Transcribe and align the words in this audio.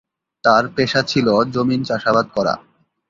তার 0.43 0.63
পেশা 0.75 1.01
ছিল 1.03 1.27
জমিন 1.53 1.81
চাষাবাদ 1.83 2.25
করা। 2.35 2.53